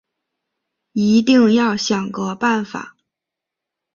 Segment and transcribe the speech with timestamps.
[0.93, 2.97] 一定要想个办法